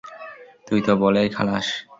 [0.67, 1.67] তুই তো বলেই খালাস।